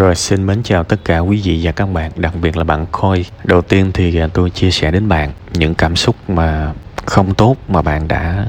Rồi 0.00 0.14
xin 0.14 0.46
mến 0.46 0.62
chào 0.62 0.84
tất 0.84 1.04
cả 1.04 1.18
quý 1.18 1.40
vị 1.44 1.60
và 1.62 1.72
các 1.72 1.86
bạn, 1.86 2.10
đặc 2.16 2.32
biệt 2.42 2.56
là 2.56 2.64
bạn 2.64 2.86
Khôi. 2.92 3.26
Đầu 3.44 3.62
tiên 3.62 3.90
thì 3.94 4.18
à, 4.18 4.28
tôi 4.34 4.50
chia 4.50 4.70
sẻ 4.70 4.90
đến 4.90 5.08
bạn 5.08 5.30
những 5.52 5.74
cảm 5.74 5.96
xúc 5.96 6.16
mà 6.28 6.72
không 7.06 7.34
tốt 7.34 7.56
mà 7.68 7.82
bạn 7.82 8.08
đã 8.08 8.46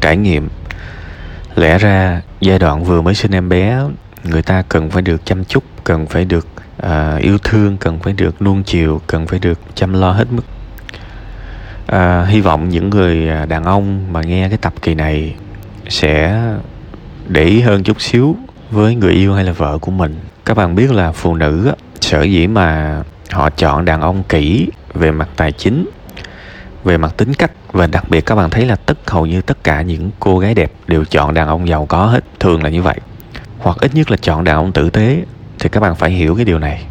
trải 0.00 0.16
nghiệm. 0.16 0.48
Lẽ 1.54 1.78
ra 1.78 2.22
giai 2.40 2.58
đoạn 2.58 2.84
vừa 2.84 3.02
mới 3.02 3.14
sinh 3.14 3.34
em 3.34 3.48
bé, 3.48 3.82
người 4.24 4.42
ta 4.42 4.62
cần 4.68 4.90
phải 4.90 5.02
được 5.02 5.26
chăm 5.26 5.44
chút, 5.44 5.64
cần 5.84 6.06
phải 6.06 6.24
được 6.24 6.46
uh, 6.86 7.20
yêu 7.20 7.38
thương, 7.38 7.76
cần 7.76 7.98
phải 7.98 8.12
được 8.12 8.42
nuông 8.42 8.62
chiều, 8.62 9.00
cần 9.06 9.26
phải 9.26 9.38
được 9.38 9.58
chăm 9.74 9.92
lo 9.92 10.12
hết 10.12 10.26
mức. 10.30 10.44
Uh, 11.92 12.28
hy 12.28 12.40
vọng 12.40 12.68
những 12.68 12.90
người 12.90 13.28
đàn 13.48 13.64
ông 13.64 14.12
mà 14.12 14.22
nghe 14.22 14.48
cái 14.48 14.58
tập 14.58 14.72
kỳ 14.82 14.94
này 14.94 15.34
sẽ 15.88 16.44
để 17.28 17.44
ý 17.44 17.60
hơn 17.60 17.82
chút 17.82 18.00
xíu 18.00 18.36
với 18.70 18.94
người 18.94 19.12
yêu 19.12 19.34
hay 19.34 19.44
là 19.44 19.52
vợ 19.52 19.78
của 19.78 19.90
mình 19.90 20.20
các 20.44 20.56
bạn 20.56 20.74
biết 20.74 20.92
là 20.92 21.12
phụ 21.12 21.34
nữ 21.34 21.72
sở 22.00 22.22
dĩ 22.22 22.46
mà 22.46 23.02
họ 23.30 23.50
chọn 23.50 23.84
đàn 23.84 24.00
ông 24.00 24.22
kỹ 24.22 24.68
về 24.94 25.10
mặt 25.10 25.28
tài 25.36 25.52
chính, 25.52 25.88
về 26.84 26.96
mặt 26.96 27.14
tính 27.16 27.34
cách, 27.34 27.50
và 27.72 27.86
đặc 27.86 28.04
biệt 28.08 28.26
các 28.26 28.34
bạn 28.34 28.50
thấy 28.50 28.66
là 28.66 28.76
tất, 28.76 29.10
hầu 29.10 29.26
như 29.26 29.42
tất 29.42 29.64
cả 29.64 29.82
những 29.82 30.10
cô 30.20 30.38
gái 30.38 30.54
đẹp 30.54 30.72
đều 30.86 31.04
chọn 31.04 31.34
đàn 31.34 31.48
ông 31.48 31.68
giàu 31.68 31.86
có 31.86 32.06
hết, 32.06 32.24
thường 32.40 32.62
là 32.62 32.70
như 32.70 32.82
vậy. 32.82 32.98
Hoặc 33.58 33.76
ít 33.80 33.94
nhất 33.94 34.10
là 34.10 34.16
chọn 34.16 34.44
đàn 34.44 34.56
ông 34.56 34.72
tử 34.72 34.90
tế, 34.90 35.22
thì 35.58 35.68
các 35.68 35.80
bạn 35.80 35.94
phải 35.94 36.10
hiểu 36.10 36.34
cái 36.34 36.44
điều 36.44 36.58
này. 36.58 36.84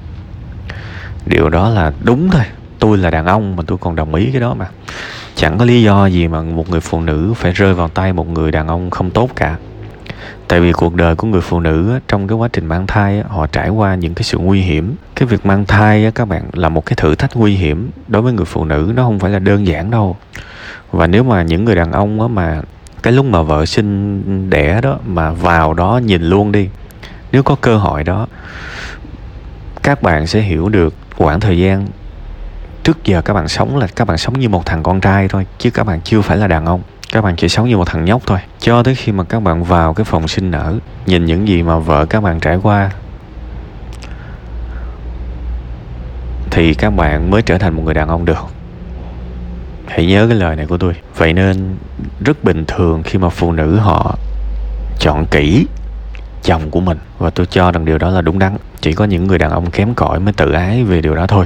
Điều 1.26 1.50
đó 1.50 1.70
là 1.70 1.92
đúng 2.04 2.30
thôi, 2.30 2.44
tôi 2.80 2.98
là 2.98 3.10
đàn 3.10 3.26
ông 3.26 3.56
mà 3.56 3.64
tôi 3.68 3.78
còn 3.78 3.96
đồng 3.96 4.16
ý 4.16 4.32
cái 4.32 4.42
đó 4.42 4.54
mà. 4.54 4.66
Chẳng 5.36 5.58
có 5.58 5.66
lý 5.66 5.84
do 5.84 6.06
gì 6.06 6.28
mà 6.28 6.42
một 6.42 6.70
người 6.70 6.80
phụ 6.80 7.02
nữ 7.02 7.34
phải 7.38 7.52
rơi 7.52 7.74
vào 7.74 7.88
tay 7.88 8.14
một 8.14 8.28
người 8.28 8.52
đàn 8.52 8.68
ông 8.68 8.90
không 8.90 9.12
tốt 9.12 9.30
cả 9.36 9.56
tại 10.52 10.60
vì 10.62 10.72
cuộc 10.72 10.96
đời 10.96 11.16
của 11.16 11.28
người 11.28 11.42
phụ 11.42 11.60
nữ 11.60 12.00
trong 12.08 12.28
cái 12.28 12.38
quá 12.38 12.48
trình 12.54 12.66
mang 12.66 12.88
thai 12.88 13.24
họ 13.28 13.48
trải 13.48 13.70
qua 13.70 13.96
những 13.96 14.14
cái 14.14 14.24
sự 14.24 14.38
nguy 14.38 14.62
hiểm. 14.62 14.96
Cái 15.16 15.28
việc 15.28 15.46
mang 15.46 15.66
thai 15.66 16.12
các 16.16 16.28
bạn, 16.28 16.44
là 16.54 16.70
một 16.70 16.86
cái 16.86 16.96
thử 16.96 17.16
thách 17.16 17.36
nguy 17.36 17.56
hiểm 17.56 17.92
đối 18.08 18.22
với 18.22 18.34
người 18.34 18.46
phụ 18.46 18.66
nữ, 18.66 18.92
nó 18.96 19.04
không 19.04 19.20
phải 19.20 19.32
là 19.32 19.40
đơn 19.40 19.68
giản 19.68 19.92
đâu. 19.92 20.18
Và 20.92 21.08
nếu 21.08 21.24
mà 21.24 21.44
những 21.44 21.66
người 21.66 21.76
đàn 21.76 21.92
ông 21.92 22.36
mà, 22.36 22.62
cái 23.04 23.14
lúc 23.14 23.26
mà 23.26 23.42
vợ 23.42 23.66
sinh 23.66 24.50
đẻ 24.50 24.82
đó, 24.82 25.00
mà 25.06 25.32
vào 25.32 25.74
đó 25.74 26.00
nhìn 26.04 26.24
luôn 26.24 26.52
đi, 26.52 26.70
nếu 27.32 27.44
có 27.44 27.56
cơ 27.62 27.78
hội 27.78 28.04
đó, 28.04 28.28
các 29.84 30.04
bạn 30.04 30.28
sẽ 30.28 30.42
hiểu 30.42 30.70
được 30.70 30.94
khoảng 31.16 31.40
thời 31.40 31.58
gian 31.58 31.88
trước 32.84 33.04
giờ 33.04 33.22
các 33.22 33.34
bạn 33.34 33.48
sống 33.48 33.78
là 33.78 33.88
các 33.96 34.08
bạn 34.08 34.18
sống 34.18 34.40
như 34.40 34.50
một 34.50 34.66
thằng 34.66 34.84
con 34.84 35.02
trai 35.02 35.28
thôi, 35.28 35.46
chứ 35.58 35.72
các 35.72 35.84
bạn 35.84 36.02
chưa 36.02 36.22
phải 36.22 36.38
là 36.38 36.48
đàn 36.48 36.66
ông 36.66 36.82
các 37.12 37.22
bạn 37.22 37.36
chỉ 37.36 37.50
sống 37.50 37.70
như 37.70 37.78
một 37.78 37.88
thằng 37.88 38.06
nhóc 38.06 38.22
thôi. 38.26 38.40
Cho 38.60 38.84
tới 38.84 38.96
khi 38.96 39.12
mà 39.12 39.24
các 39.24 39.44
bạn 39.44 39.64
vào 39.64 39.94
cái 39.94 40.04
phòng 40.04 40.28
sinh 40.28 40.52
nở, 40.52 40.76
nhìn 41.06 41.26
những 41.26 41.48
gì 41.48 41.64
mà 41.64 41.78
vợ 41.78 42.06
các 42.06 42.24
bạn 42.24 42.40
trải 42.40 42.56
qua, 42.64 42.92
thì 46.52 46.74
các 46.74 46.90
bạn 46.90 47.32
mới 47.32 47.42
trở 47.42 47.58
thành 47.58 47.74
một 47.74 47.82
người 47.86 47.94
đàn 47.94 48.08
ông 48.08 48.26
được. 48.26 48.46
Hãy 49.88 50.06
nhớ 50.06 50.28
cái 50.28 50.38
lời 50.38 50.56
này 50.56 50.66
của 50.66 50.78
tôi. 50.78 50.94
Vậy 51.18 51.34
nên, 51.34 51.76
rất 52.26 52.44
bình 52.44 52.66
thường 52.66 53.04
khi 53.04 53.20
mà 53.20 53.30
phụ 53.30 53.52
nữ 53.52 53.76
họ 53.78 54.18
chọn 55.00 55.26
kỹ 55.32 55.66
chồng 56.44 56.70
của 56.70 56.80
mình. 56.80 56.98
Và 57.20 57.30
tôi 57.30 57.46
cho 57.46 57.72
rằng 57.72 57.86
điều 57.86 57.98
đó 57.98 58.10
là 58.10 58.22
đúng 58.22 58.40
đắn. 58.40 58.58
Chỉ 58.82 58.94
có 58.94 59.06
những 59.06 59.28
người 59.28 59.38
đàn 59.38 59.52
ông 59.52 59.72
kém 59.72 59.94
cỏi 59.94 60.20
mới 60.20 60.34
tự 60.34 60.52
ái 60.52 60.84
về 60.84 61.02
điều 61.02 61.16
đó 61.16 61.28
thôi. 61.28 61.46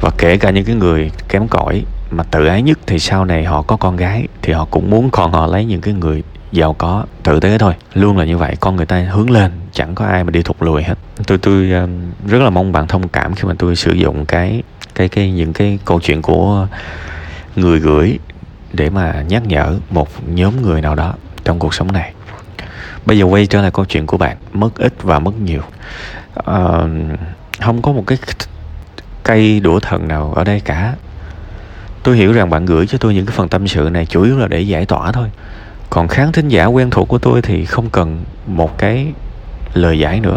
Và 0.00 0.10
kể 0.18 0.36
cả 0.36 0.50
những 0.50 0.64
cái 0.64 0.74
người 0.74 1.10
kém 1.28 1.48
cỏi 1.48 1.82
mà 2.10 2.22
tự 2.22 2.46
ái 2.46 2.62
nhất 2.62 2.78
thì 2.86 2.98
sau 2.98 3.24
này 3.24 3.44
họ 3.44 3.62
có 3.62 3.76
con 3.76 3.96
gái 3.96 4.28
thì 4.42 4.52
họ 4.52 4.64
cũng 4.64 4.90
muốn 4.90 5.10
con 5.10 5.32
họ 5.32 5.46
lấy 5.46 5.64
những 5.64 5.80
cái 5.80 5.94
người 5.94 6.22
giàu 6.52 6.74
có. 6.74 7.04
Tử 7.22 7.40
tế 7.40 7.58
thôi 7.58 7.74
luôn 7.94 8.18
là 8.18 8.24
như 8.24 8.36
vậy 8.36 8.56
con 8.60 8.76
người 8.76 8.86
ta 8.86 8.98
hướng 9.10 9.30
lên 9.30 9.52
chẳng 9.72 9.94
có 9.94 10.06
ai 10.06 10.24
mà 10.24 10.30
đi 10.30 10.42
thụt 10.42 10.56
lùi 10.60 10.82
hết. 10.82 10.94
Tôi 11.26 11.38
tôi 11.38 11.70
um, 11.70 11.90
rất 12.26 12.42
là 12.42 12.50
mong 12.50 12.72
bạn 12.72 12.86
thông 12.86 13.08
cảm 13.08 13.34
khi 13.34 13.48
mà 13.48 13.54
tôi 13.58 13.76
sử 13.76 13.92
dụng 13.92 14.26
cái 14.26 14.62
cái 14.94 15.08
cái 15.08 15.30
những 15.30 15.52
cái 15.52 15.78
câu 15.84 16.00
chuyện 16.00 16.22
của 16.22 16.66
người 17.56 17.80
gửi 17.80 18.18
để 18.72 18.90
mà 18.90 19.24
nhắc 19.28 19.46
nhở 19.46 19.78
một 19.90 20.08
nhóm 20.26 20.62
người 20.62 20.80
nào 20.80 20.94
đó 20.94 21.14
trong 21.44 21.58
cuộc 21.58 21.74
sống 21.74 21.92
này. 21.92 22.12
Bây 23.06 23.18
giờ 23.18 23.24
quay 23.24 23.46
trở 23.46 23.62
lại 23.62 23.70
câu 23.70 23.84
chuyện 23.84 24.06
của 24.06 24.16
bạn 24.16 24.36
mất 24.52 24.78
ít 24.78 25.02
và 25.02 25.18
mất 25.18 25.40
nhiều. 25.40 25.62
Uh, 26.38 26.90
không 27.60 27.82
có 27.82 27.92
một 27.92 28.04
cái 28.06 28.18
cây 29.22 29.60
đũa 29.60 29.80
thần 29.80 30.08
nào 30.08 30.32
ở 30.36 30.44
đây 30.44 30.60
cả 30.60 30.94
tôi 32.02 32.16
hiểu 32.16 32.32
rằng 32.32 32.50
bạn 32.50 32.66
gửi 32.66 32.86
cho 32.86 32.98
tôi 32.98 33.14
những 33.14 33.26
cái 33.26 33.36
phần 33.36 33.48
tâm 33.48 33.68
sự 33.68 33.88
này 33.92 34.06
chủ 34.06 34.22
yếu 34.22 34.38
là 34.38 34.48
để 34.48 34.60
giải 34.60 34.86
tỏa 34.86 35.12
thôi. 35.12 35.28
Còn 35.90 36.08
khán 36.08 36.32
thính 36.32 36.48
giả 36.48 36.64
quen 36.66 36.90
thuộc 36.90 37.08
của 37.08 37.18
tôi 37.18 37.42
thì 37.42 37.64
không 37.64 37.90
cần 37.90 38.24
một 38.46 38.78
cái 38.78 39.06
lời 39.74 39.98
giải 39.98 40.20
nữa. 40.20 40.36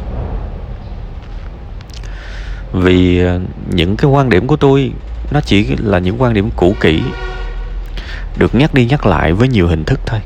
Vì 2.73 3.23
ờ, 3.23 3.39
những 3.69 3.97
cái 3.97 4.11
quan 4.11 4.29
điểm 4.29 4.47
của 4.47 4.55
tôi, 4.55 4.91
nó 5.31 5.41
chỉ 5.41 5.75
là 5.77 5.99
những 5.99 6.21
quan 6.21 6.33
điểm 6.33 6.49
cũ 6.55 6.75
kỹ, 6.81 7.01
được 8.37 8.55
nhắc 8.55 8.73
đi 8.73 8.85
nhắc 8.85 9.05
lại 9.05 9.33
với 9.33 9.47
nhiều 9.47 9.67
hình 9.67 9.83
thức 9.83 9.99
thôi. 10.05 10.19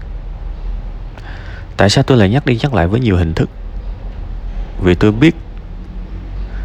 Tại 1.78 1.90
sao 1.90 2.04
tôi 2.04 2.18
lại 2.18 2.30
nhắc 2.30 2.46
đi 2.46 2.58
nhắc 2.62 2.74
lại 2.74 2.88
với 2.88 3.00
nhiều 3.00 3.18
hình 3.18 3.34
thức? 3.34 3.50
Vì 4.84 4.96
tôi 4.96 5.12
biết 5.12 5.36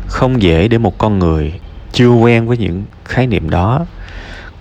không 0.06 0.42
dễ 0.42 0.68
để 0.68 0.78
một 0.78 0.98
con 0.98 1.18
người 1.18 1.52
chưa 1.92 2.08
quen 2.08 2.48
với 2.48 2.58
những 2.58 2.84
khái 3.04 3.26
niệm 3.26 3.50
đó 3.50 3.86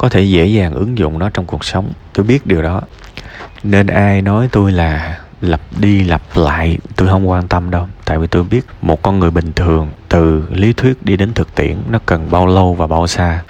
có 0.02 0.10
thể 0.10 0.22
dễ 0.22 0.46
dàng 0.46 0.74
ứng 0.74 0.98
dụng 0.98 1.20
nó 1.20 1.30
trong 1.30 1.46
cuộc 1.46 1.66
sống. 1.66 1.92
Tôi 2.14 2.26
biết 2.26 2.46
điều 2.46 2.62
đó. 2.62 2.82
Nên 3.64 3.88
ai 3.88 4.22
nói 4.22 4.50
tôi 4.52 4.72
là 4.72 5.20
lặp 5.42 5.62
đi 5.78 6.04
lặp 6.04 6.22
lại, 6.36 6.78
tôi 6.96 7.08
không 7.08 7.30
quan 7.30 7.48
tâm 7.48 7.72
đâu. 7.72 7.88
Tại 8.06 8.18
vì 8.18 8.28
tôi 8.28 8.44
biết 8.44 8.66
một 8.82 9.02
con 9.02 9.20
người 9.20 9.32
bình 9.32 9.54
thường, 9.54 9.90
từ 10.10 10.44
lý 10.52 10.74
thuyết 10.74 11.06
đi 11.06 11.18
đến 11.18 11.34
thực 11.34 11.56
tiễn, 11.56 11.78
nó 11.90 12.00
cần 12.06 12.32
bao 12.32 12.48
lâu 12.48 12.74
và 12.74 12.88
bao 12.88 13.08
xa. 13.08 13.42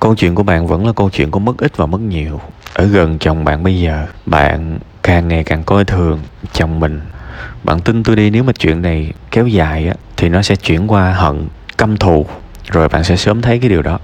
Câu 0.00 0.14
chuyện 0.14 0.34
của 0.34 0.42
bạn 0.42 0.66
vẫn 0.66 0.86
là 0.86 0.92
câu 0.92 1.10
chuyện 1.10 1.30
của 1.30 1.38
mất 1.38 1.58
ít 1.58 1.76
và 1.76 1.86
mất 1.86 2.00
nhiều. 2.00 2.40
Ở 2.74 2.84
gần 2.84 3.18
chồng 3.18 3.44
bạn 3.44 3.62
bây 3.62 3.80
giờ, 3.80 4.06
bạn 4.26 4.78
càng 5.02 5.28
ngày 5.28 5.44
càng 5.44 5.64
coi 5.64 5.84
thường 5.84 6.20
chồng 6.52 6.80
mình. 6.80 7.00
Bạn 7.64 7.80
tin 7.80 8.02
tôi 8.02 8.16
đi, 8.16 8.30
nếu 8.30 8.42
mà 8.42 8.52
chuyện 8.52 8.82
này 8.82 9.12
kéo 9.30 9.46
dài 9.46 9.88
á, 9.88 9.94
thì 10.16 10.28
nó 10.28 10.42
sẽ 10.42 10.56
chuyển 10.56 10.88
qua 10.88 11.12
hận, 11.12 11.48
căm 11.78 11.96
thù. 11.96 12.26
Rồi 12.70 12.88
bạn 12.88 13.04
sẽ 13.04 13.16
sớm 13.16 13.42
thấy 13.42 13.58
cái 13.58 13.68
điều 13.70 13.82
đó 13.82 13.98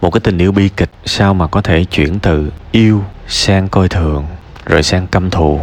một 0.00 0.10
cái 0.10 0.20
tình 0.20 0.38
yêu 0.38 0.52
bi 0.52 0.68
kịch 0.68 0.90
sao 1.04 1.34
mà 1.34 1.46
có 1.46 1.62
thể 1.62 1.84
chuyển 1.84 2.18
từ 2.18 2.52
yêu 2.72 3.04
sang 3.28 3.68
coi 3.68 3.88
thường 3.88 4.26
rồi 4.66 4.82
sang 4.82 5.06
căm 5.06 5.30
thù. 5.30 5.60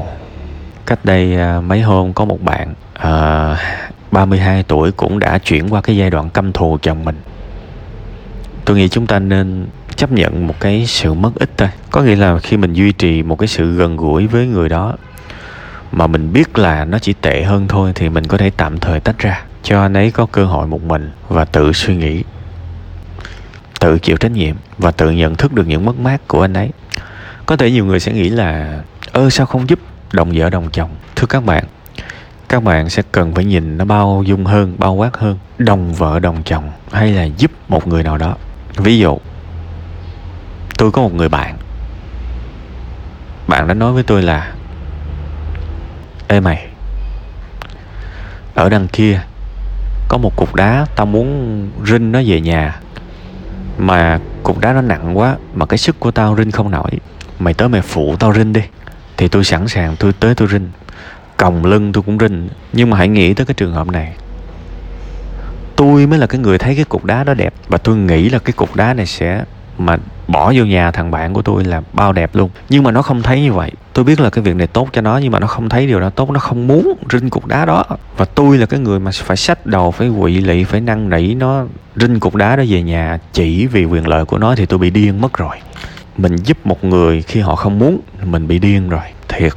Cách 0.85 0.99
đây 1.05 1.35
à, 1.35 1.61
mấy 1.61 1.81
hôm 1.81 2.13
có 2.13 2.25
một 2.25 2.41
bạn 2.41 2.73
à, 2.93 3.51
uh, 3.51 3.57
32 4.11 4.63
tuổi 4.63 4.91
cũng 4.91 5.19
đã 5.19 5.37
chuyển 5.37 5.73
qua 5.73 5.81
cái 5.81 5.97
giai 5.97 6.09
đoạn 6.09 6.29
căm 6.29 6.53
thù 6.53 6.77
chồng 6.81 7.05
mình. 7.05 7.15
Tôi 8.65 8.77
nghĩ 8.77 8.89
chúng 8.89 9.07
ta 9.07 9.19
nên 9.19 9.67
chấp 9.95 10.11
nhận 10.11 10.47
một 10.47 10.59
cái 10.59 10.85
sự 10.87 11.13
mất 11.13 11.31
ích 11.35 11.49
thôi. 11.57 11.69
Có 11.91 12.01
nghĩa 12.01 12.15
là 12.15 12.39
khi 12.39 12.57
mình 12.57 12.73
duy 12.73 12.91
trì 12.91 13.23
một 13.23 13.39
cái 13.39 13.47
sự 13.47 13.75
gần 13.75 13.97
gũi 13.97 14.27
với 14.27 14.47
người 14.47 14.69
đó 14.69 14.95
mà 15.91 16.07
mình 16.07 16.33
biết 16.33 16.57
là 16.59 16.85
nó 16.85 16.99
chỉ 16.99 17.13
tệ 17.13 17.43
hơn 17.43 17.67
thôi 17.67 17.91
thì 17.95 18.09
mình 18.09 18.27
có 18.27 18.37
thể 18.37 18.49
tạm 18.57 18.79
thời 18.79 18.99
tách 18.99 19.19
ra. 19.19 19.43
Cho 19.63 19.81
anh 19.81 19.93
ấy 19.93 20.11
có 20.11 20.25
cơ 20.25 20.45
hội 20.45 20.67
một 20.67 20.83
mình 20.83 21.11
và 21.29 21.45
tự 21.45 21.73
suy 21.73 21.95
nghĩ 21.95 22.23
tự 23.79 23.99
chịu 23.99 24.17
trách 24.17 24.31
nhiệm 24.31 24.55
và 24.77 24.91
tự 24.91 25.11
nhận 25.11 25.35
thức 25.35 25.53
được 25.53 25.67
những 25.67 25.85
mất 25.85 25.99
mát 25.99 26.27
của 26.27 26.41
anh 26.41 26.53
ấy. 26.53 26.69
Có 27.45 27.57
thể 27.57 27.71
nhiều 27.71 27.85
người 27.85 27.99
sẽ 27.99 28.13
nghĩ 28.13 28.29
là, 28.29 28.79
ơ, 29.11 29.29
sao 29.29 29.45
không 29.45 29.69
giúp 29.69 29.79
đồng 30.11 30.31
vợ 30.33 30.49
đồng 30.49 30.69
chồng? 30.71 30.89
Thưa 31.15 31.27
các 31.27 31.43
bạn 31.43 31.63
các 32.49 32.63
bạn 32.63 32.89
sẽ 32.89 33.03
cần 33.11 33.33
phải 33.35 33.45
nhìn 33.45 33.77
nó 33.77 33.85
bao 33.85 34.23
dung 34.25 34.45
hơn, 34.45 34.75
bao 34.77 34.93
quát 34.93 35.17
hơn, 35.17 35.37
đồng 35.57 35.93
vợ 35.93 36.19
đồng 36.19 36.43
chồng 36.43 36.71
hay 36.91 37.11
là 37.11 37.23
giúp 37.23 37.51
một 37.67 37.87
người 37.87 38.03
nào 38.03 38.17
đó. 38.17 38.35
Ví 38.77 38.99
dụ, 38.99 39.17
tôi 40.77 40.91
có 40.91 41.01
một 41.01 41.13
người 41.13 41.29
bạn. 41.29 41.57
Bạn 43.47 43.67
đã 43.67 43.73
nói 43.73 43.93
với 43.93 44.03
tôi 44.03 44.21
là, 44.21 44.53
ê 46.27 46.39
mày, 46.39 46.67
ở 48.55 48.69
đằng 48.69 48.87
kia 48.87 49.21
có 50.07 50.17
một 50.17 50.35
cục 50.35 50.55
đá, 50.55 50.85
tao 50.95 51.05
muốn 51.05 51.69
rinh 51.85 52.11
nó 52.11 52.21
về 52.25 52.41
nhà 52.41 52.79
mà 53.77 54.19
cục 54.43 54.59
đá 54.59 54.73
nó 54.73 54.81
nặng 54.81 55.17
quá, 55.17 55.35
mà 55.53 55.65
cái 55.65 55.77
sức 55.77 55.99
của 55.99 56.11
tao 56.11 56.35
rinh 56.37 56.51
không 56.51 56.71
nổi. 56.71 56.91
Mày 57.39 57.53
tới 57.53 57.69
mày 57.69 57.81
phụ 57.81 58.15
tao 58.19 58.33
rinh 58.33 58.53
đi. 58.53 58.61
Thì 59.17 59.27
tôi 59.27 59.43
sẵn 59.43 59.67
sàng, 59.67 59.95
tôi 59.99 60.13
tới 60.13 60.35
tôi 60.35 60.47
rinh. 60.47 60.69
Còng 61.37 61.65
lưng 61.65 61.93
tôi 61.93 62.03
cũng 62.03 62.19
rinh. 62.19 62.49
Nhưng 62.73 62.89
mà 62.89 62.97
hãy 62.97 63.07
nghĩ 63.07 63.33
tới 63.33 63.45
cái 63.45 63.53
trường 63.53 63.73
hợp 63.73 63.87
này. 63.87 64.13
Tôi 65.75 66.07
mới 66.07 66.19
là 66.19 66.27
cái 66.27 66.41
người 66.41 66.57
thấy 66.57 66.75
cái 66.75 66.85
cục 66.85 67.05
đá 67.05 67.23
đó 67.23 67.33
đẹp, 67.33 67.53
và 67.67 67.77
tôi 67.77 67.95
nghĩ 67.95 68.29
là 68.29 68.39
cái 68.39 68.53
cục 68.53 68.75
đá 68.75 68.93
này 68.93 69.05
sẽ 69.05 69.43
mà 69.77 69.97
bỏ 70.27 70.53
vô 70.55 70.63
nhà 70.65 70.91
thằng 70.91 71.11
bạn 71.11 71.33
của 71.33 71.41
tôi 71.41 71.63
là 71.63 71.81
bao 71.93 72.13
đẹp 72.13 72.35
luôn. 72.35 72.49
Nhưng 72.69 72.83
mà 72.83 72.91
nó 72.91 73.01
không 73.01 73.23
thấy 73.23 73.41
như 73.41 73.53
vậy. 73.53 73.71
Tôi 73.93 74.05
biết 74.05 74.19
là 74.19 74.29
cái 74.29 74.43
việc 74.43 74.55
này 74.55 74.67
tốt 74.67 74.87
cho 74.93 75.01
nó, 75.01 75.17
nhưng 75.17 75.31
mà 75.31 75.39
nó 75.39 75.47
không 75.47 75.69
thấy 75.69 75.87
điều 75.87 75.99
đó 75.99 76.09
tốt. 76.09 76.31
Nó 76.31 76.39
không 76.39 76.67
muốn 76.67 76.93
rinh 77.11 77.29
cục 77.29 77.45
đá 77.45 77.65
đó. 77.65 77.83
Và 78.17 78.25
tôi 78.25 78.57
là 78.57 78.65
cái 78.65 78.79
người 78.79 78.99
mà 78.99 79.11
phải 79.13 79.37
sách 79.37 79.65
đầu, 79.65 79.91
phải 79.91 80.11
quỵ 80.21 80.37
lị, 80.37 80.63
phải 80.63 80.81
năn 80.81 81.09
nỉ 81.09 81.33
nó. 81.33 81.65
Rinh 81.95 82.19
cục 82.19 82.35
đá 82.35 82.55
đó 82.55 82.63
về 82.67 82.81
nhà 82.81 83.19
chỉ 83.33 83.67
vì 83.67 83.85
quyền 83.85 84.07
lợi 84.07 84.25
của 84.25 84.37
nó 84.37 84.55
thì 84.55 84.65
tôi 84.65 84.79
bị 84.79 84.89
điên 84.89 85.21
mất 85.21 85.37
rồi. 85.37 85.55
Mình 86.17 86.35
giúp 86.35 86.57
một 86.63 86.83
người 86.83 87.21
khi 87.21 87.39
họ 87.39 87.55
không 87.55 87.79
muốn, 87.79 87.99
mình 88.23 88.47
bị 88.47 88.59
điên 88.59 88.89
rồi. 88.89 89.01
Thiệt. 89.27 89.53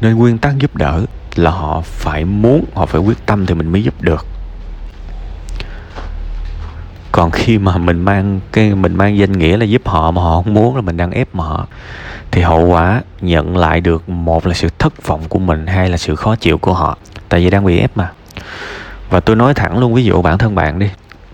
Nên 0.00 0.14
nguyên 0.14 0.38
tắc 0.38 0.58
giúp 0.58 0.76
đỡ 0.76 1.04
là 1.34 1.50
họ 1.50 1.80
phải 1.84 2.24
muốn, 2.24 2.64
họ 2.74 2.86
phải 2.86 3.00
quyết 3.00 3.26
tâm 3.26 3.46
thì 3.46 3.54
mình 3.54 3.72
mới 3.72 3.84
giúp 3.84 3.94
được 4.00 4.26
còn 7.18 7.30
khi 7.30 7.58
mà 7.58 7.76
mình 7.76 8.00
mang 8.00 8.40
cái, 8.52 8.74
mình 8.74 8.96
mang 8.96 9.18
danh 9.18 9.32
nghĩa 9.32 9.56
là 9.56 9.64
giúp 9.64 9.82
họ 9.84 10.10
mà 10.10 10.22
họ 10.22 10.34
không 10.34 10.54
muốn 10.54 10.76
là 10.76 10.80
mình 10.80 10.96
đang 10.96 11.10
ép 11.10 11.28
họ, 11.34 11.66
thì 12.30 12.42
hậu 12.42 12.66
quả 12.66 13.02
nhận 13.20 13.56
lại 13.56 13.80
được 13.80 14.08
một 14.08 14.46
là 14.46 14.54
sự 14.54 14.68
thất 14.78 15.06
vọng 15.06 15.20
của 15.28 15.38
mình, 15.38 15.66
hai 15.66 15.88
là 15.88 15.96
sự 15.96 16.14
khó 16.14 16.36
chịu 16.36 16.58
của 16.58 16.72
họ. 16.72 16.98
Tại 17.28 17.40
vì 17.40 17.50
đang 17.50 17.64
bị 17.64 17.78
ép 17.78 17.90
mà. 17.94 18.10
Và 19.10 19.20
tôi 19.20 19.36
nói 19.36 19.54
thẳng 19.54 19.78
luôn, 19.78 19.94
ví 19.94 20.04
dụ 20.04 20.22
bản 20.22 20.38
thân 20.38 20.54
bạn 20.54 20.78
đi, 20.78 20.90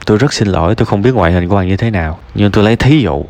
tôi 0.06 0.18
rất 0.18 0.32
xin 0.32 0.48
lỗi, 0.48 0.74
tôi 0.74 0.86
không 0.86 1.02
biết 1.02 1.14
ngoại 1.14 1.32
hình 1.32 1.48
của 1.48 1.56
bạn 1.56 1.68
như 1.68 1.76
thế 1.76 1.90
nào, 1.90 2.18
nhưng 2.34 2.50
tôi 2.50 2.64
lấy 2.64 2.76
thí 2.76 3.00
dụ. 3.00 3.24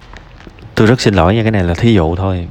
Tôi 0.75 0.87
rất 0.87 1.01
xin 1.01 1.15
lỗi 1.15 1.35
nha, 1.35 1.43
cái 1.43 1.51
này 1.51 1.65
là 1.65 1.75
thí 1.75 1.95
dụ 1.95 2.17
thôi. 2.17 2.49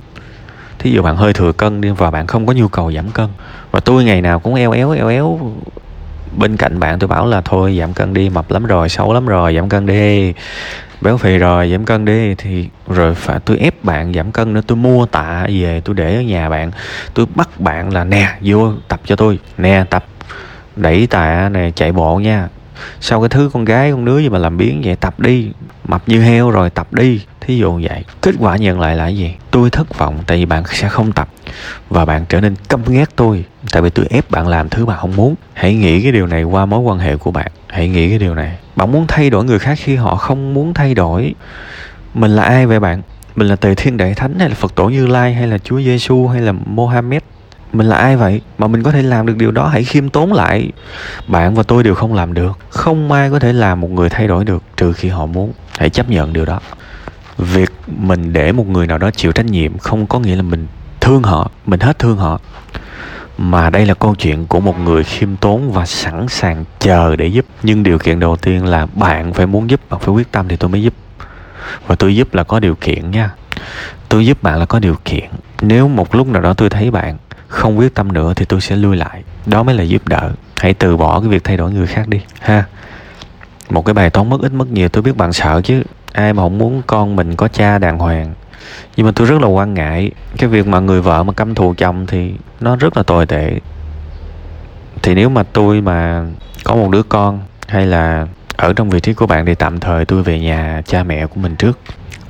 Thí 0.79 0.91
dụ 0.91 1.01
bạn 1.01 1.15
hơi 1.17 1.33
thừa 1.33 1.51
cân 1.51 1.81
đi, 1.81 1.89
và 1.89 2.11
bạn 2.11 2.27
không 2.27 2.45
có 2.45 2.53
nhu 2.53 2.67
cầu 2.67 2.91
giảm 2.91 3.11
cân. 3.11 3.27
Và 3.71 3.79
tôi 3.79 4.03
ngày 4.03 4.21
nào 4.21 4.39
cũng 4.39 4.55
eo 4.55 4.71
éo 4.71 4.91
eo 4.91 5.07
éo 5.07 5.39
bên 6.38 6.57
cạnh 6.57 6.80
bạn 6.80 7.00
tôi 7.00 7.07
bảo 7.07 7.27
là 7.27 7.41
thôi, 7.41 7.77
giảm 7.80 7.94
cân 7.94 8.13
đi, 8.13 8.30
mập 8.30 8.51
lắm 8.51 8.65
rồi, 8.65 8.89
xấu 8.89 9.13
lắm 9.13 9.25
rồi, 9.25 9.56
giảm 9.56 9.69
cân 9.69 9.85
đi. 9.85 10.33
Béo 11.01 11.18
phì 11.18 11.38
rồi, 11.38 11.71
giảm 11.71 11.85
cân 11.85 12.06
đi. 12.06 12.35
Thì 12.35 12.69
rồi 12.88 13.15
phải, 13.15 13.39
tôi 13.39 13.57
ép 13.57 13.83
bạn 13.83 14.13
giảm 14.13 14.31
cân 14.31 14.53
nữa, 14.53 14.62
tôi 14.68 14.75
mua 14.75 15.06
tạ 15.06 15.47
về, 15.50 15.81
tôi 15.85 15.95
để 15.95 16.15
ở 16.15 16.21
nhà 16.21 16.50
bạn. 16.50 16.71
Tôi 17.13 17.25
bắt 17.35 17.59
bạn 17.59 17.94
là, 17.94 18.03
nè, 18.03 18.38
vô 18.41 18.71
tập 18.88 19.01
cho 19.06 19.15
tôi. 19.15 19.39
Nè, 19.57 19.85
tập 19.89 20.06
đẩy 20.75 21.07
tạ 21.07 21.50
này 21.50 21.71
chạy 21.75 21.91
bộ 21.91 22.19
nha 22.19 22.47
sau 23.02 23.22
cái 23.22 23.30
thứ 23.30 23.50
con 23.54 23.66
gái, 23.66 23.92
con 23.92 24.06
đứa 24.06 24.20
gì 24.20 24.30
mà 24.30 24.38
làm 24.38 24.58
biến 24.58 24.81
vậy? 24.86 24.96
Tập 24.96 25.20
đi, 25.20 25.52
mập 25.88 26.10
như 26.10 26.22
heo 26.22 26.50
rồi, 26.50 26.70
tập 26.70 26.94
đi. 26.94 27.22
Thí 27.42 27.58
dụ 27.58 27.80
vậy. 27.84 28.04
Kết 28.22 28.36
quả 28.40 28.58
nhận 28.58 28.80
lại 28.80 28.96
là 28.96 29.08
gì? 29.08 29.36
Tôi 29.52 29.70
thất 29.70 29.98
vọng, 29.98 30.20
tại 30.28 30.38
vì 30.38 30.46
bạn 30.46 30.64
sẽ 30.68 30.90
không 30.90 31.12
tập. 31.12 31.30
Và 31.90 32.06
bạn 32.06 32.25
trở 32.30 32.42
nên 32.42 32.56
căm 32.70 32.81
ghét 32.88 33.10
tôi, 33.16 33.46
tại 33.72 33.81
vì 33.81 33.90
tôi 33.90 34.06
ép 34.10 34.31
bạn 34.31 34.48
làm 34.48 34.70
thứ 34.70 34.86
bạn 34.86 34.98
không 35.02 35.16
muốn. 35.16 35.36
Hãy 35.54 35.74
nghĩ 35.75 36.02
cái 36.02 36.12
điều 36.12 36.28
này 36.28 36.44
qua 36.44 36.66
mối 36.66 36.80
quan 36.80 37.00
hệ 37.00 37.18
của 37.18 37.31
bạn. 37.31 37.52
Hãy 37.68 37.88
nghĩ 37.88 38.10
cái 38.10 38.20
điều 38.20 38.36
này. 38.36 38.58
Bạn 38.75 38.92
muốn 38.92 39.06
thay 39.08 39.30
đổi 39.30 39.46
người 39.46 39.60
khác 39.60 39.78
khi 39.81 39.96
họ 39.96 40.16
không 40.16 40.54
muốn 40.54 40.74
thay 40.74 40.94
đổi. 40.94 41.34
Mình 42.14 42.36
là 42.36 42.44
ai 42.44 42.66
vậy 42.66 42.80
bạn? 42.80 43.02
Mình 43.36 43.48
là 43.48 43.56
tề 43.56 43.75
thiên 43.75 43.98
đại 43.98 44.14
thánh 44.14 44.40
hay 44.40 44.50
là 44.50 44.56
phật 44.56 44.75
tổ 44.75 44.86
như 44.86 45.08
lai 45.08 45.34
hay 45.34 45.48
là 45.48 45.58
chúa 45.58 45.81
giêsu 45.81 46.28
hay 46.28 46.42
là 46.42 46.52
mohammed? 46.52 47.24
Mình 47.74 47.88
là 47.88 47.96
ai 47.96 48.16
vậy? 48.16 48.42
Mà 48.58 48.68
mình 48.68 48.84
có 48.84 48.92
thể 48.92 49.02
làm 49.02 49.25
được 49.25 49.38
điều 49.38 49.52
đó 49.52 49.68
hãy 49.68 49.84
khiêm 49.84 50.10
tốn 50.10 50.34
lại. 50.34 50.72
Bạn 51.28 51.56
và 51.56 51.64
tôi 51.64 51.84
đều 51.84 51.96
không 51.96 52.14
làm 52.14 52.34
được. 52.34 52.60
Không 52.70 53.12
ai 53.12 53.30
có 53.30 53.40
thể 53.40 53.54
làm 53.54 53.81
một 53.81 53.90
người 53.92 54.10
thay 54.10 54.28
đổi 54.28 54.46
được 54.46 54.64
trừ 54.78 54.94
khi 54.94 55.10
họ 55.10 55.25
muốn. 55.25 55.54
Hãy 55.78 55.90
chấp 55.90 56.10
nhận 56.10 56.34
điều 56.34 56.46
đó. 56.46 56.60
Việc 57.38 57.72
mình 57.88 58.34
để 58.34 58.52
một 58.52 58.68
người 58.68 58.88
nào 58.88 58.98
đó 58.98 59.12
chịu 59.12 59.31
trách 59.31 59.46
nhiệm 59.46 59.78
không 59.78 60.08
có 60.08 60.20
nghĩa 60.20 60.36
là 60.36 60.42
mình 60.42 60.68
thương 61.00 61.24
họ, 61.24 61.52
mình 61.66 61.80
hết 61.80 62.00
thương 62.00 62.18
họ. 62.18 62.40
Mà 63.38 63.70
đây 63.70 63.86
là 63.86 63.94
câu 63.94 64.16
chuyện 64.16 64.46
của 64.48 64.60
một 64.60 64.80
người 64.80 65.04
khiêm 65.04 65.36
tốn 65.36 65.72
và 65.72 65.86
sẵn 65.86 66.28
sàng 66.28 66.66
chờ 66.80 67.16
để 67.16 67.28
giúp. 67.28 67.46
Nhưng 67.64 67.84
điều 67.84 67.98
kiện 67.98 68.20
đầu 68.20 68.36
tiên 68.36 68.66
là 68.66 68.86
bạn 68.86 69.34
phải 69.34 69.46
muốn 69.46 69.70
giúp, 69.70 69.81
bạn 69.90 70.00
phải 70.00 70.14
quyết 70.14 70.31
tâm 70.31 70.48
thì 70.48 70.56
tôi 70.56 70.70
mới 70.70 70.84
giúp. 70.84 70.94
Và 71.88 71.96
tôi 71.96 72.16
giúp 72.16 72.34
là 72.34 72.44
có 72.44 72.60
điều 72.60 72.75
kiện 72.75 73.12
nha. 73.12 73.30
Tôi 74.10 74.25
giúp 74.25 74.44
bạn 74.44 74.60
là 74.60 74.66
có 74.66 74.80
điều 74.80 74.96
kiện. 75.06 75.30
Nếu 75.62 75.88
một 75.88 76.16
lúc 76.16 76.28
nào 76.28 76.42
đó 76.42 76.54
tôi 76.54 76.70
thấy 76.70 76.92
bạn 76.92 77.18
không 77.53 77.77
quyết 77.77 77.95
tâm 77.95 78.13
nữa 78.13 78.33
thì 78.35 78.45
tôi 78.45 78.61
sẽ 78.61 78.75
lui 78.75 78.95
lại. 78.95 79.23
Đó 79.45 79.63
mới 79.63 79.75
là 79.75 79.83
giúp 79.83 80.07
đỡ. 80.07 80.31
Hãy 80.57 80.73
từ 80.73 80.97
bỏ 80.97 81.19
cái 81.19 81.29
việc 81.29 81.44
thay 81.44 81.57
đổi 81.57 81.71
người 81.71 81.88
khác 81.88 82.07
đi, 82.07 82.21
ha. 82.39 82.63
Một 83.69 83.85
cái 83.85 83.94
bài 83.94 84.09
toán 84.09 84.29
mất 84.29 84.41
ít 84.41 84.51
mất 84.51 84.67
nhiều, 84.71 84.89
tôi 84.89 85.03
biết 85.03 85.17
bạn 85.17 85.33
sợ 85.33 85.61
chứ. 85.63 85.83
Ai 86.13 86.33
mà 86.33 86.44
không 86.44 86.57
muốn 86.57 86.81
con 86.88 87.15
mình 87.15 87.35
có 87.35 87.47
cha 87.47 87.77
đàng 87.77 88.00
hoàng. 88.00 88.33
Nhưng 88.95 89.05
mà 89.05 89.11
tôi 89.15 89.27
rất 89.27 89.41
là 89.41 89.47
quan 89.47 89.73
ngại. 89.73 90.11
Cái 90.38 90.50
việc 90.50 90.67
mà 90.67 90.79
người 90.79 91.01
vợ 91.01 91.23
mà 91.23 91.33
căm 91.33 91.55
thù 91.55 91.73
chồng 91.77 92.05
thì 92.07 92.33
nó 92.59 92.75
rất 92.75 92.97
là 92.97 93.03
tồi 93.03 93.25
tệ. 93.25 93.59
Thì 95.01 95.15
nếu 95.15 95.29
mà 95.29 95.44
tôi 95.44 95.81
mà 95.81 96.25
có 96.63 96.75
một 96.75 96.89
đứa 96.91 97.03
con, 97.03 97.39
hay 97.67 97.85
là 97.85 98.27
ở 98.57 98.73
trong 98.73 98.89
vị 98.89 99.00
trí 99.00 99.13
của 99.13 99.27
bạn 99.27 99.45
thì 99.45 99.55
tạm 99.55 99.79
thời 99.79 100.05
tôi 100.05 100.23
về 100.23 100.39
nhà 100.39 100.81
cha 100.85 101.03
mẹ 101.03 101.27
của 101.27 101.41
mình 101.41 101.55
trước. 101.55 101.79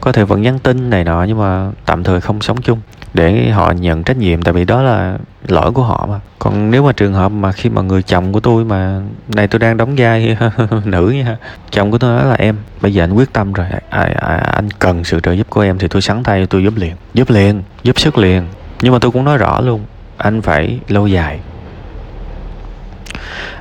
Có 0.02 0.12
thể 0.12 0.24
vẫn 0.24 0.42
nhắn 0.42 0.60
tin 0.60 0.90
này 0.90 1.04
nọ 1.04 1.24
nhưng 1.24 1.40
mà 1.40 1.72
tạm 1.86 2.04
thời 2.04 2.22
không 2.22 2.42
sống 2.42 2.62
chung. 2.62 2.80
Để 3.14 3.50
họ 3.50 3.72
nhận 3.72 4.04
trách 4.04 4.18
nhiệm 4.18 4.42
tại 4.42 4.54
vì 4.54 4.66
đó 4.66 4.82
là 4.82 5.18
lỗi 5.48 5.72
của 5.72 5.84
họ 5.84 6.08
mà. 6.10 6.20
Còn 6.40 6.72
nếu 6.72 6.84
mà 6.84 6.92
trường 6.92 7.14
hợp 7.14 7.30
mà 7.30 7.52
khi 7.52 7.70
mà 7.70 7.82
người 7.82 8.04
chồng 8.04 8.34
của 8.34 8.40
tôi 8.40 8.66
mà 8.66 9.02
này 9.28 9.48
tôi 9.48 9.60
đang 9.60 9.78
đóng 9.78 9.96
vai 9.98 10.38
nữ 10.86 11.10
nha 11.10 11.38
chồng 11.72 11.92
của 11.92 11.98
tôi 11.98 12.16
nói 12.16 12.26
là 12.26 12.36
em 12.36 12.56
bây 12.82 12.94
giờ 12.94 13.04
anh 13.04 13.14
quyết 13.14 13.34
tâm 13.34 13.54
rồi. 13.54 13.68
À, 13.70 13.82
à, 13.90 14.10
à 14.16 14.36
anh 14.36 14.70
cần 14.72 15.04
sự 15.04 15.20
trợ 15.20 15.32
giúp 15.32 15.48
của 15.50 15.62
em 15.62 15.78
thì 15.78 15.88
tôi 15.88 16.02
sẵn 16.02 16.24
tay 16.24 16.48
tôi 16.48 16.64
giúp 16.64 16.74
liền. 16.78 16.96
Giúp 17.14 17.30
liền 17.30 17.64
giúp 17.84 18.00
sức 18.00 18.18
liền. 18.18 18.44
Nhưng 18.82 18.94
mà 18.94 19.00
tôi 19.00 19.12
cũng 19.12 19.26
nói 19.26 19.38
rõ 19.38 19.62
luôn 19.62 19.82
anh 20.18 20.42
phải 20.42 20.80
lâu 20.88 21.08
dài 21.08 21.40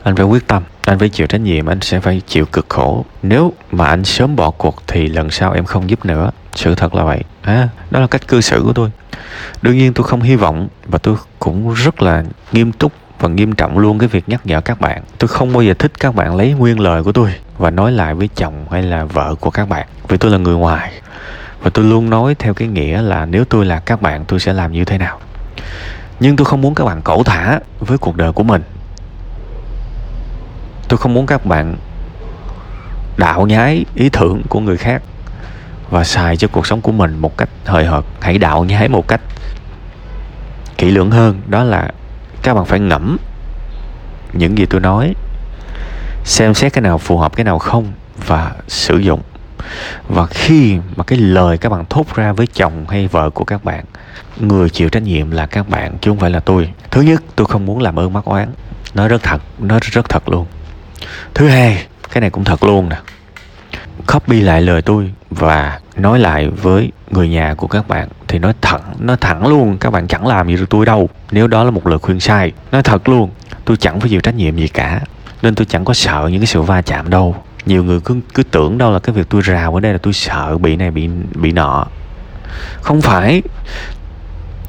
anh 0.02 0.16
phải 0.16 0.24
quyết 0.24 0.46
tâm 0.46 0.62
anh 0.86 0.98
phải 0.98 1.08
chịu 1.08 1.26
trách 1.26 1.40
nhiệm 1.40 1.66
anh 1.66 1.80
sẽ 1.80 2.00
phải 2.00 2.22
chịu 2.26 2.46
cực 2.46 2.66
khổ. 2.68 3.04
Nếu 3.22 3.52
mà 3.70 3.86
anh 3.86 4.04
sớm 4.04 4.36
bỏ 4.36 4.50
cuộc 4.50 4.82
thì 4.86 5.06
lần 5.06 5.30
sau 5.30 5.52
em 5.52 5.64
không 5.64 5.90
giúp 5.90 6.04
nữa. 6.04 6.30
Sự 6.54 6.74
thật 6.74 6.94
là 6.94 7.04
vậy. 7.04 7.20
À, 7.42 7.68
đó 7.90 8.00
là 8.00 8.06
cách 8.06 8.28
cư 8.28 8.40
xử 8.40 8.62
của 8.64 8.72
tôi. 8.72 8.90
Đương 9.62 9.78
nhiên 9.78 9.92
tôi 9.92 10.06
không 10.06 10.20
hy 10.20 10.36
vọng 10.36 10.68
và 10.86 10.98
tôi 10.98 11.16
cũng 11.38 11.74
rất 11.74 12.02
là 12.02 12.24
nghiêm 12.52 12.72
túc 12.72 12.92
và 13.20 13.28
nghiêm 13.28 13.52
trọng 13.52 13.78
luôn 13.78 13.98
cái 13.98 14.08
việc 14.08 14.28
nhắc 14.28 14.46
nhở 14.46 14.60
các 14.60 14.80
bạn. 14.80 15.02
Tôi 15.18 15.28
không 15.28 15.52
bao 15.52 15.62
giờ 15.62 15.74
thích 15.74 15.92
các 16.00 16.14
bạn 16.14 16.36
lấy 16.36 16.52
nguyên 16.52 16.80
lời 16.80 17.02
của 17.02 17.12
tôi 17.12 17.34
và 17.58 17.70
nói 17.70 17.92
lại 17.92 18.14
với 18.14 18.28
chồng 18.36 18.66
hay 18.70 18.82
là 18.82 19.04
vợ 19.04 19.34
của 19.40 19.50
các 19.50 19.68
bạn 19.68 19.86
vì 20.08 20.16
tôi 20.16 20.30
là 20.30 20.38
người 20.38 20.56
ngoài. 20.56 20.92
Và 21.62 21.70
tôi 21.70 21.84
luôn 21.84 22.10
nói 22.10 22.34
theo 22.38 22.54
cái 22.54 22.68
nghĩa 22.68 23.02
là 23.02 23.26
nếu 23.26 23.44
tôi 23.44 23.64
là 23.64 23.80
các 23.80 24.02
bạn 24.02 24.24
tôi 24.24 24.40
sẽ 24.40 24.52
làm 24.52 24.72
như 24.72 24.84
thế 24.84 24.98
nào. 24.98 25.18
Nhưng 26.20 26.36
tôi 26.36 26.44
không 26.44 26.60
muốn 26.60 26.74
các 26.74 26.84
bạn 26.84 27.02
cẩu 27.02 27.22
thả 27.22 27.60
với 27.80 27.98
cuộc 27.98 28.16
đời 28.16 28.32
của 28.32 28.42
mình 28.42 28.62
tôi 30.88 30.98
không 30.98 31.14
muốn 31.14 31.26
các 31.26 31.46
bạn 31.46 31.76
đạo 33.16 33.46
nhái 33.46 33.84
ý 33.94 34.08
tưởng 34.08 34.42
của 34.48 34.60
người 34.60 34.76
khác 34.76 35.02
và 35.90 36.04
xài 36.04 36.36
cho 36.36 36.48
cuộc 36.52 36.66
sống 36.66 36.80
của 36.80 36.92
mình 36.92 37.18
một 37.18 37.36
cách 37.38 37.48
hời 37.64 37.86
hợt. 37.86 38.04
Hãy 38.20 38.38
đạo 38.38 38.64
nhái 38.64 38.88
một 38.88 39.08
cách 39.08 39.20
kỹ 40.78 40.90
lưỡng 40.90 41.10
hơn, 41.10 41.40
đó 41.46 41.64
là 41.64 41.90
các 42.42 42.54
bạn 42.54 42.64
phải 42.64 42.80
ngẫm 42.80 43.16
những 44.32 44.58
gì 44.58 44.66
tôi 44.66 44.80
nói, 44.80 45.14
xem 46.24 46.54
xét 46.54 46.72
cái 46.72 46.82
nào 46.82 46.98
phù 46.98 47.18
hợp, 47.18 47.36
cái 47.36 47.44
nào 47.44 47.58
không 47.58 47.92
và 48.26 48.52
sử 48.68 48.98
dụng. 48.98 49.20
Và 50.08 50.26
khi 50.26 50.78
mà 50.96 51.04
cái 51.04 51.18
lời 51.18 51.58
các 51.58 51.68
bạn 51.68 51.84
thốt 51.90 52.14
ra 52.14 52.32
với 52.32 52.46
chồng 52.46 52.86
hay 52.88 53.08
vợ 53.08 53.30
của 53.30 53.44
các 53.44 53.64
bạn, 53.64 53.84
người 54.36 54.70
chịu 54.70 54.88
trách 54.88 55.02
nhiệm 55.02 55.30
là 55.30 55.46
các 55.46 55.68
bạn 55.68 55.98
chứ 56.00 56.10
không 56.10 56.18
phải 56.18 56.30
là 56.30 56.40
tôi. 56.40 56.68
Thứ 56.90 57.02
nhất, 57.02 57.22
tôi 57.36 57.46
không 57.46 57.66
muốn 57.66 57.82
làm 57.82 57.98
ơn 57.98 58.12
mắc 58.12 58.24
oán. 58.24 58.48
Nói 58.94 59.08
rất 59.08 59.22
thật, 59.22 59.42
nói 59.58 59.80
rất 59.82 60.08
thật 60.08 60.28
luôn 60.28 60.46
thứ 61.34 61.48
hai, 61.48 61.86
cái 62.12 62.20
này 62.20 62.30
cũng 62.30 62.44
thật 62.44 62.62
luôn 62.62 62.88
nè. 62.88 62.96
Copy 64.12 64.40
lại 64.40 64.62
lời 64.62 64.82
tôi 64.82 65.10
và 65.30 65.80
nói 65.96 66.18
lại 66.18 66.48
với 66.48 66.92
người 67.10 67.28
nhà 67.28 67.54
của 67.54 67.66
các 67.66 67.88
bạn 67.88 68.08
thì 68.28 68.38
nói 68.38 68.52
thẳng 68.60 68.80
nói 68.98 69.16
thẳng 69.20 69.46
luôn, 69.46 69.78
các 69.78 69.90
bạn 69.90 70.08
chẳng 70.08 70.26
làm 70.26 70.48
gì 70.48 70.56
được 70.56 70.70
tôi 70.70 70.86
đâu. 70.86 71.08
Nếu 71.30 71.46
đó 71.46 71.64
là 71.64 71.70
một 71.70 71.86
lời 71.86 71.98
khuyên 71.98 72.20
sai, 72.20 72.52
nói 72.72 72.82
thật 72.82 73.08
luôn, 73.08 73.30
tôi 73.64 73.76
chẳng 73.76 74.00
phải 74.00 74.10
chịu 74.10 74.20
trách 74.20 74.34
nhiệm 74.34 74.56
gì 74.56 74.68
cả. 74.68 75.00
Nên 75.42 75.54
tôi 75.54 75.66
chẳng 75.66 75.84
có 75.84 75.94
sợ 75.94 76.28
những 76.32 76.40
cái 76.40 76.46
sự 76.46 76.62
va 76.62 76.82
chạm 76.82 77.10
đâu. 77.10 77.36
Nhiều 77.66 77.84
người 77.84 78.00
cứ 78.00 78.20
cứ 78.34 78.42
tưởng 78.42 78.78
đâu 78.78 78.92
là 78.92 78.98
cái 78.98 79.14
việc 79.14 79.26
tôi 79.28 79.40
rào 79.40 79.74
ở 79.74 79.80
đây 79.80 79.92
là 79.92 79.98
tôi 79.98 80.12
sợ 80.12 80.58
bị 80.58 80.76
này, 80.76 80.90
bị 80.90 81.08
bị 81.34 81.52
nọ. 81.52 81.86
Không 82.82 83.00
phải. 83.00 83.42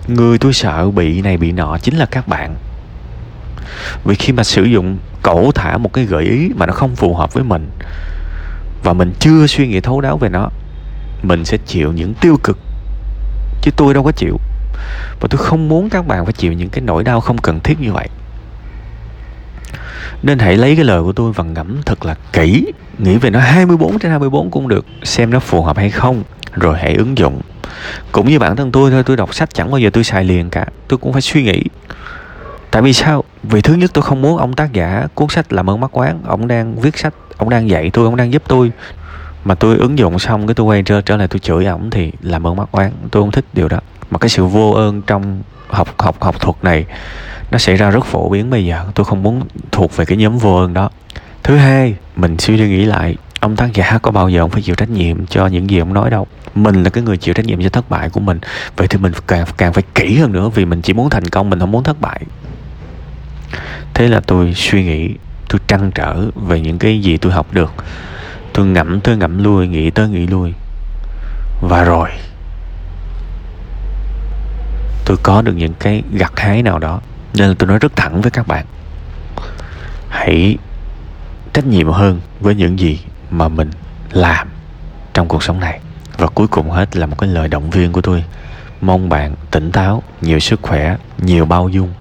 Người 0.07 0.37
tôi 0.37 0.53
sợ 0.53 0.91
bị 0.91 1.21
này, 1.21 1.37
bị 1.37 1.51
nọ 1.51 1.77
chính 1.77 1.97
là 1.97 2.05
các 2.05 2.27
bạn 2.27 2.55
vì 4.05 4.15
khi 4.15 4.33
mà 4.33 4.43
sử 4.43 4.63
dụng 4.63 4.97
cổ 5.21 5.51
thả 5.51 5.77
một 5.77 5.93
cái 5.93 6.05
gợi 6.05 6.23
ý 6.23 6.49
mà 6.55 6.65
nó 6.65 6.73
không 6.73 6.95
phù 6.95 7.15
hợp 7.15 7.33
với 7.33 7.43
mình, 7.43 7.69
và 8.83 8.93
mình 8.93 9.13
chưa 9.19 9.47
suy 9.47 9.67
nghĩ 9.67 9.79
thấu 9.79 10.01
đáo 10.01 10.17
về 10.17 10.29
nó, 10.29 10.49
mình 11.23 11.45
sẽ 11.45 11.57
chịu 11.57 11.91
những 11.91 12.13
tiêu 12.13 12.37
cực, 12.43 12.57
chứ 13.61 13.71
tôi 13.77 13.93
đâu 13.93 14.03
có 14.03 14.11
chịu. 14.11 14.37
Và 15.19 15.27
tôi 15.29 15.37
không 15.37 15.69
muốn 15.69 15.89
các 15.89 16.07
bạn 16.07 16.25
phải 16.25 16.33
chịu 16.33 16.53
những 16.53 16.69
cái 16.69 16.81
nỗi 16.81 17.03
đau 17.03 17.21
không 17.21 17.37
cần 17.37 17.59
thiết 17.59 17.79
như 17.81 17.91
vậy. 17.91 18.07
Nên 20.23 20.39
hãy 20.39 20.57
lấy 20.57 20.75
cái 20.75 20.85
lời 20.85 21.03
của 21.03 21.13
tôi 21.13 21.31
và 21.31 21.43
ngẫm 21.43 21.81
thật 21.85 22.05
là 22.05 22.15
kỹ, 22.33 22.65
Nghĩ 22.97 23.17
về 23.17 23.29
nó 23.29 23.39
24 23.39 23.99
trên 23.99 24.09
24 24.11 24.51
cũng 24.51 24.67
được, 24.67 24.85
Xem 25.03 25.29
nó 25.29 25.39
phù 25.39 25.63
hợp 25.63 25.77
hay 25.77 25.89
không, 25.89 26.23
Rồi 26.53 26.77
hãy 26.77 26.95
ứng 26.95 27.17
dụng. 27.17 27.41
Cũng 28.11 28.29
như 28.29 28.39
bản 28.39 28.55
thân 28.55 28.71
tôi 28.71 28.91
thôi, 28.91 29.03
Tôi 29.03 29.17
đọc 29.17 29.33
sách 29.33 29.53
chẳng 29.53 29.71
bao 29.71 29.79
giờ 29.79 29.89
tôi 29.93 30.03
xài 30.03 30.23
liền 30.23 30.49
cả, 30.49 30.65
Tôi 30.87 30.97
cũng 30.97 31.13
phải 31.13 31.21
suy 31.21 31.43
nghĩ. 31.43 31.63
Tại 32.73 32.81
vì 32.81 32.93
sao? 32.93 33.23
Vì 33.43 33.61
thứ 33.61 33.73
nhất 33.73 33.91
tôi 33.93 34.01
không 34.01 34.21
muốn 34.21 34.37
ông 34.37 34.53
tác 34.53 34.73
giả 34.73 35.07
cuốn 35.13 35.29
sách 35.29 35.53
làm 35.53 35.69
ơn 35.69 35.79
mắc 35.79 35.89
quán 35.93 36.19
Ông 36.25 36.47
đang 36.47 36.75
viết 36.75 36.97
sách 36.97 37.13
Ông 37.37 37.49
đang 37.49 37.69
dạy 37.69 37.89
tôi 37.93 38.05
Ông 38.05 38.15
đang 38.15 38.33
giúp 38.33 38.43
tôi. 38.47 38.71
Mà 39.45 39.55
tôi 39.55 39.77
ứng 39.77 39.97
dụng 39.97 40.19
xong 40.19 40.47
cái 40.47 40.53
tôi 40.53 40.65
quay 40.65 40.83
trở, 40.83 41.01
trở 41.01 41.17
lại 41.17 41.27
tôi 41.27 41.39
chửi 41.39 41.65
ổng 41.65 41.89
Thì 41.89 42.11
làm 42.21 42.47
ơn 42.47 42.55
mắc 42.55 42.69
quán 42.71 42.91
Tôi 43.11 43.23
không 43.23 43.31
thích 43.31 43.45
điều 43.53 43.67
đó. 43.67 43.79
Mà 44.11 44.19
cái 44.19 44.29
sự 44.29 44.45
vô 44.45 44.71
ơn 44.71 45.01
trong 45.01 45.41
học 45.67 45.87
học 45.97 46.23
học 46.23 46.39
thuật 46.39 46.55
này 46.61 46.85
nó 47.51 47.57
xảy 47.57 47.75
ra 47.75 47.89
rất 47.89 48.05
phổ 48.05 48.29
biến 48.29 48.49
bây 48.49 48.65
giờ. 48.65 48.85
Tôi 48.95 49.05
không 49.05 49.23
muốn 49.23 49.41
thuộc 49.71 49.95
về 49.95 50.05
cái 50.05 50.17
nhóm 50.17 50.37
vô 50.37 50.55
ơn 50.55 50.73
đó. 50.73 50.89
Thứ 51.43 51.57
hai 51.57 51.95
mình 52.15 52.37
suy 52.37 52.57
nghĩ 52.57 52.85
lại 52.85 53.17
ông 53.39 53.55
tác 53.55 53.73
giả 53.73 53.99
có 54.01 54.11
bao 54.11 54.29
giờ 54.29 54.39
ông 54.39 54.49
phải 54.49 54.61
chịu 54.61 54.75
trách 54.75 54.89
nhiệm 54.89 55.25
cho 55.25 55.47
những 55.47 55.69
gì 55.69 55.79
ông 55.79 55.93
nói 55.93 56.09
đâu? 56.09 56.27
Mình 56.55 56.83
là 56.83 56.89
cái 56.89 57.03
người 57.03 57.17
chịu 57.17 57.33
trách 57.33 57.45
nhiệm 57.45 57.63
cho 57.63 57.69
thất 57.69 57.89
bại 57.89 58.09
của 58.09 58.19
mình. 58.19 58.39
Vậy 58.77 58.87
thì 58.87 58.97
mình 58.97 59.13
càng 59.27 59.45
càng 59.57 59.73
phải 59.73 59.83
kỹ 59.95 60.17
hơn 60.17 60.31
nữa 60.31 60.49
vì 60.49 60.65
mình 60.65 60.81
chỉ 60.81 60.93
muốn 60.93 61.09
thành 61.09 61.27
công 61.27 61.49
mình 61.49 61.59
không 61.59 61.71
muốn 61.71 61.83
thất 61.83 62.01
bại 62.01 62.21
thế 63.93 64.07
là 64.07 64.19
tôi 64.19 64.53
suy 64.53 64.83
nghĩ, 64.83 65.15
tôi 65.49 65.61
trăn 65.67 65.91
trở 65.91 66.15
về 66.35 66.61
những 66.61 66.79
cái 66.79 66.99
gì 66.99 67.17
tôi 67.17 67.31
học 67.31 67.47
được. 67.51 67.73
Tôi 68.53 68.65
ngẫm 68.65 69.01
tới 69.01 69.17
ngẫm 69.17 69.43
lui, 69.43 69.67
nghĩ 69.67 69.89
tới 69.89 70.09
nghĩ 70.09 70.27
lui. 70.27 70.53
Và 71.61 71.83
rồi, 71.83 72.09
tôi 75.05 75.17
có 75.23 75.41
được 75.41 75.53
những 75.53 75.73
cái 75.79 76.03
gặt 76.13 76.39
hái 76.39 76.63
nào 76.63 76.79
đó. 76.79 77.01
Nên 77.33 77.47
là 77.47 77.55
tôi 77.59 77.67
nói 77.67 77.79
rất 77.79 77.95
thẳng 77.95 78.21
với 78.21 78.31
các 78.31 78.47
bạn. 78.47 78.65
Hãy 80.09 80.57
trách 81.53 81.65
nhiệm 81.65 81.87
hơn 81.87 82.21
với 82.39 82.55
những 82.55 82.79
gì 82.79 82.99
mà 83.29 83.47
mình 83.47 83.69
làm 84.11 84.47
trong 85.13 85.27
cuộc 85.27 85.43
sống 85.43 85.59
này. 85.59 85.79
Và 86.17 86.27
cuối 86.27 86.47
cùng 86.47 86.71
hết 86.71 86.95
là 86.95 87.05
một 87.05 87.15
cái 87.19 87.29
lời 87.29 87.47
động 87.47 87.69
viên 87.69 87.91
của 87.91 88.01
tôi. 88.01 88.23
Mong 88.81 89.09
bạn 89.09 89.35
tỉnh 89.51 89.71
táo, 89.71 90.03
nhiều 90.21 90.39
sức 90.39 90.59
khỏe, 90.61 90.95
nhiều 91.17 91.45
bao 91.45 91.69
dung 91.69 91.93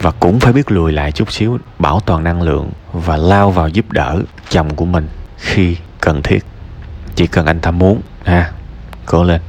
và 0.00 0.10
cũng 0.10 0.40
phải 0.40 0.52
biết 0.52 0.70
lùi 0.70 0.92
lại 0.92 1.12
chút 1.12 1.32
xíu, 1.32 1.58
bảo 1.78 2.00
toàn 2.00 2.24
năng 2.24 2.42
lượng 2.42 2.70
và 2.92 3.16
lao 3.16 3.50
vào 3.50 3.68
giúp 3.68 3.92
đỡ 3.92 4.22
chồng 4.48 4.76
của 4.76 4.84
mình 4.84 5.08
khi 5.36 5.76
cần 6.00 6.22
thiết. 6.22 6.44
Chỉ 7.14 7.26
cần 7.26 7.46
anh 7.46 7.60
ta 7.60 7.70
muốn, 7.70 8.00
ha, 8.24 8.52
cố 9.06 9.24
lên. 9.24 9.38